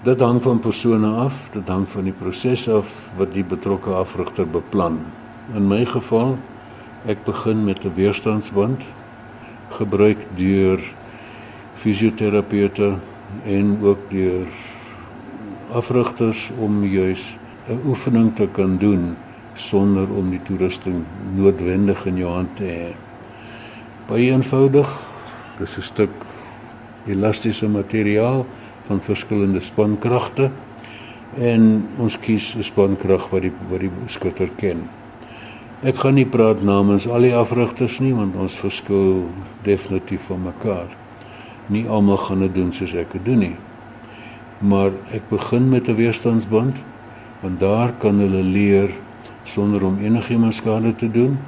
[0.00, 4.46] Dit hang van persone af, dit hang van die proses af wat die betrokke afrigter
[4.48, 4.94] beplan.
[5.52, 6.38] In my geval,
[7.04, 8.80] ek begin met 'n weerstandsband
[9.76, 10.80] gebruik deur
[11.74, 12.96] fisioterapeute
[13.44, 14.48] en ook deur
[15.72, 17.36] afrigters om juis
[17.68, 19.16] 'n oefening te kan doen
[19.54, 21.04] sonder om die toerusting
[21.36, 22.96] noodwendig in jou hand te hê.
[24.08, 24.88] Baie eenvoudig,
[25.58, 26.10] dis 'n stuk
[27.06, 28.46] elastiese materiaal
[28.90, 30.50] van verskillende spankragte
[31.38, 34.88] en ons kies 'n spankrag wat die wat die skutter ken.
[35.82, 39.30] Ek gaan nie praat namens al die afrigters nie want ons verskil
[39.62, 40.90] definitief van mekaar.
[41.66, 43.56] Nie almal gaan dit doen soos ek dit doen nie.
[44.58, 46.76] Maar ek begin met 'n weerstandsband
[47.40, 48.90] want daar kan hulle leer
[49.44, 51.38] sonder om enigiemand skade te doen,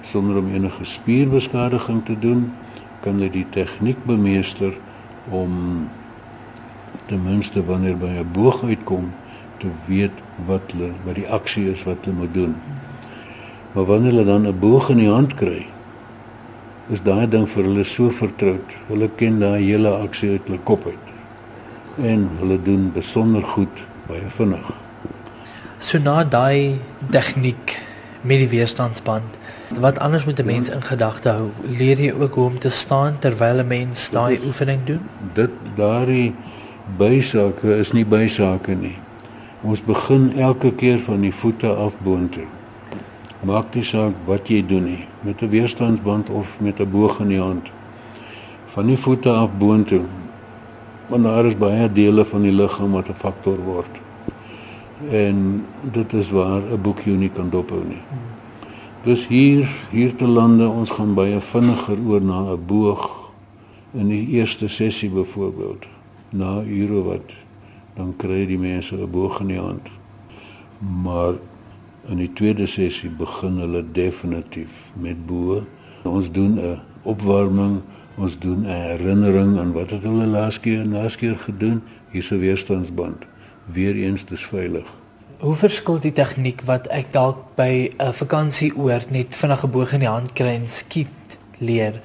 [0.00, 2.52] sonder om enige spierbeskadiging te doen,
[3.00, 4.74] kan hulle die tegniek bemeester
[5.30, 5.88] om
[7.06, 9.12] ten minste wanneer by 'n boog uitkom
[9.56, 10.12] te weet
[10.46, 12.56] wat hulle wat die aksie is wat hulle moet doen.
[13.72, 15.66] Maar wanneer hulle dan 'n boog in die hand kry,
[16.88, 18.74] is daai ding vir hulle so vertroud.
[18.88, 21.06] Hulle ken daai hele aksie uit hulle kop uit.
[21.96, 24.70] En hulle doen besonder goed baie vinnig.
[25.78, 26.78] So na daai
[27.10, 27.76] tegniek
[28.22, 29.38] met die weerstandsband,
[29.80, 31.50] wat anders moet 'n mens in gedagte hou?
[31.78, 35.00] Leer jy ook hoe om te staan terwyl 'n mens daai oefening doen?
[35.34, 36.34] Dit daardie
[36.98, 38.96] bysake is nie bysake nie.
[39.66, 42.46] Ons begin elke keer van die voete af boontoe.
[43.46, 47.28] Maak nie saak wat jy doen nie, met 'n weerstandsband of met 'n boog in
[47.28, 47.70] die hand.
[48.66, 50.04] Van die voete af boontoe.
[51.08, 54.00] Want daar is baie dele van die liggaam wat 'n faktor word
[55.10, 58.02] en dit is waar 'n boek jou nie kan dophou nie.
[59.02, 63.30] Dus hier hier te lande ons gaan baie vinniger oor na 'n boog
[63.92, 65.86] in die eerste sessie byvoorbeeld
[66.30, 67.34] na ure wat
[67.96, 69.88] dan kry die mense 'n boog in die hand.
[70.78, 71.34] Maar
[72.08, 75.64] in die tweede sessie begin hulle definitief met bo.
[76.04, 77.80] Ons doen 'n opwarming,
[78.16, 81.82] ons doen 'n herinnering aan wat het hulle laas keer laas keer gedoen?
[82.10, 83.26] Hier's 'n weerstandsband
[83.64, 84.86] weer eens dis veilig.
[85.38, 90.08] Hoe verskil die tegniek wat ek dalk by 'n vakansieoord net vinnige boog in die
[90.08, 92.00] hand kry en skiet leer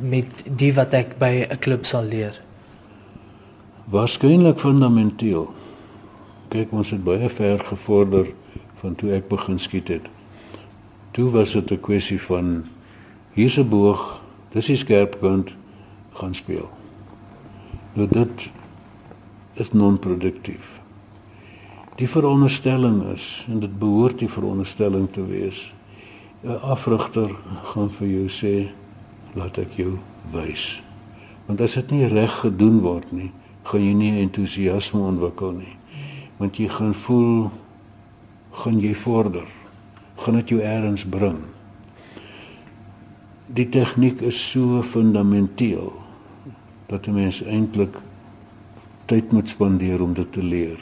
[0.00, 2.43] met die wat ek by 'n klub sal leer?
[3.84, 5.50] Waarskynlik fundamenteel.
[6.48, 8.30] Kyk, ons het baie ver gevorder
[8.80, 10.06] van toe ek begin skiet het.
[11.12, 12.64] Toe was dit 'n kwessie van
[13.36, 15.54] hier's 'n boog, dis die skerpkant
[16.12, 16.70] gaan speel.
[17.92, 18.50] Nou dit
[19.54, 20.80] is non-produktief.
[21.96, 25.72] Die veronderstelling is en dit behoort die veronderstelling te wees.
[26.42, 27.30] 'n Afrigter
[27.62, 28.68] gaan vir jou sê
[29.34, 29.98] laat ek jou
[30.32, 30.82] wys.
[31.46, 33.30] Want as dit nie reg gedoen word nie,
[33.64, 35.76] gaan jy nie entoesiasme ontwikkel nie.
[36.38, 37.50] Want jy gaan voel
[38.54, 39.46] gaan jy vorder.
[40.20, 41.40] Gaan dit jou eers bring.
[43.54, 45.92] Die tegniek is so fundamenteel
[46.86, 47.96] dat 'n mens eintlik
[49.06, 50.78] tyd moet spandeer om dit te leer.